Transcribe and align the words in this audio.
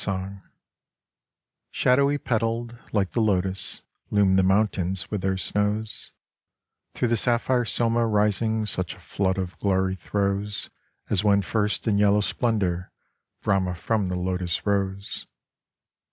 48 0.03 0.29
Strtftatt 0.29 0.41
SHADOWY 1.69 2.17
PETALLED, 2.17 2.79
like 2.91 3.11
the 3.11 3.21
lotus, 3.21 3.83
loom 4.09 4.35
the 4.35 4.41
mountains 4.41 5.11
with 5.11 5.21
their 5.21 5.37
snows: 5.37 6.11
Through 6.95 7.09
the 7.09 7.15
sapphire 7.15 7.65
Soma 7.65 8.07
rising 8.07 8.65
such 8.65 8.95
a 8.95 8.99
flood 8.99 9.37
of 9.37 9.59
glory 9.59 9.93
throws 9.93 10.71
As 11.11 11.23
when 11.23 11.43
first 11.43 11.87
in 11.87 11.99
yellow 11.99 12.21
splendour 12.21 12.91
Brahma 13.43 13.75
from 13.75 14.07
the 14.09 14.15
Lotus 14.15 14.65
rose. 14.65 15.27